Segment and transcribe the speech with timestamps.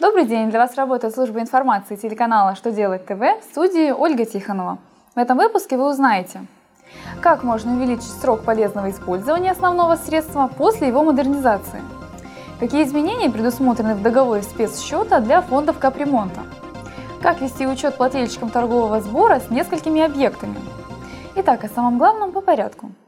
[0.00, 0.48] Добрый день!
[0.48, 4.78] Для вас работает служба информации телеканала «Что делать ТВ» в студии Ольга Тихонова.
[5.16, 6.46] В этом выпуске вы узнаете,
[7.20, 11.82] как можно увеличить срок полезного использования основного средства после его модернизации,
[12.60, 16.42] какие изменения предусмотрены в договоре спецсчета для фондов капремонта,
[17.20, 20.54] как вести учет плательщикам торгового сбора с несколькими объектами.
[21.34, 22.92] Итак, о самом главном по порядку–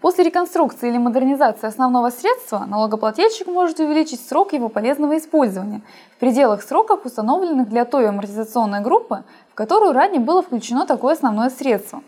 [0.00, 5.82] После реконструкции или модернизации основного средства налогоплательщик может увеличить срок его полезного использования
[6.16, 11.50] в пределах сроков, установленных для той амортизационной группы, в которую ранее было включено такое основное
[11.50, 12.02] средство.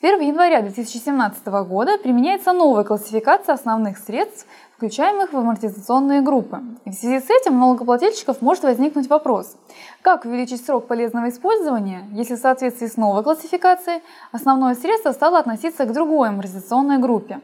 [0.00, 4.46] С 1 января 2017 года применяется новая классификация основных средств,
[4.78, 6.62] включаемых в амортизационные группы.
[6.86, 9.58] И в связи с этим у налогоплательщиков может возникнуть вопрос,
[10.00, 14.00] как увеличить срок полезного использования, если в соответствии с новой классификацией
[14.32, 17.42] основное средство стало относиться к другой амортизационной группе.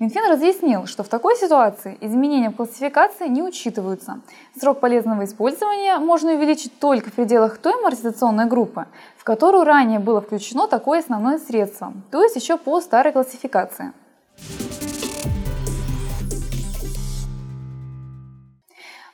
[0.00, 4.20] Минфин разъяснил, что в такой ситуации изменения в классификации не учитываются.
[4.58, 8.86] Срок полезного использования можно увеличить только в пределах той амортизационной группы,
[9.16, 13.92] в которую ранее было включено такое основное средство, то есть еще по старой классификации.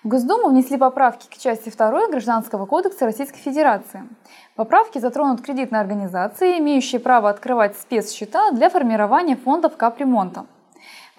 [0.02, 4.04] В Госдуму внесли поправки к части 2 Гражданского кодекса Российской Федерации.
[4.56, 10.46] Поправки затронут кредитные организации, имеющие право открывать спецсчета для формирования фондов капремонта.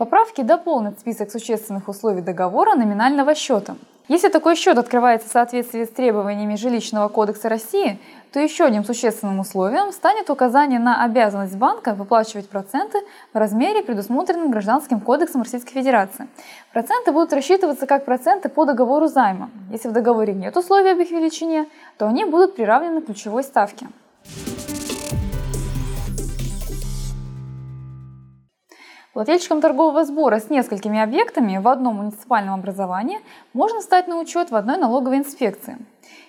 [0.02, 3.76] Поправки дополнят список существенных условий договора номинального счета.
[4.08, 8.00] Если такой счет открывается в соответствии с требованиями Жилищного кодекса России,
[8.34, 12.98] то еще одним существенным условием станет указание на обязанность банка выплачивать проценты
[13.32, 16.28] в размере, предусмотренном Гражданским кодексом Российской Федерации.
[16.74, 19.52] Проценты будут рассчитываться как проценты по договору займа.
[19.70, 21.68] Если в договоре нет условий об их величине,
[22.00, 23.86] то они будут приравнены к ключевой ставке.
[29.14, 33.20] Плательщиком торгового сбора с несколькими объектами в одном муниципальном образовании
[33.52, 35.78] можно стать на учет в одной налоговой инспекции.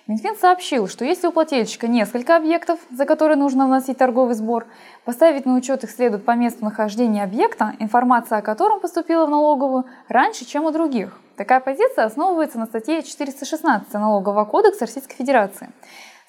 [0.05, 4.67] Минфин сообщил, что если у плательщика несколько объектов, за которые нужно вносить торговый сбор,
[5.05, 9.85] поставить на учет их следует по месту нахождения объекта, информация о котором поступила в налоговую
[10.09, 11.17] раньше, чем у других.
[11.37, 15.69] Такая позиция основывается на статье 416 Налогового кодекса Российской Федерации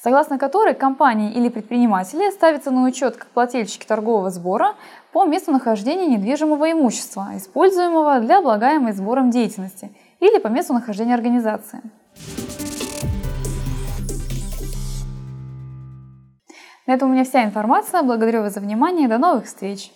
[0.04, 4.74] согласно которой компании или предприниматели ставятся на учет как плательщики торгового сбора
[5.12, 11.80] по месту нахождения недвижимого имущества, используемого для облагаемой сбором деятельности, или по месту нахождения организации.
[16.86, 18.02] На этом у меня вся информация.
[18.02, 19.08] Благодарю вас за внимание.
[19.08, 19.90] До новых встреч!